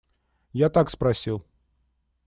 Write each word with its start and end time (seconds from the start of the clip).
Я 0.53 0.69
так 0.71 0.89
спросил. 0.89 1.45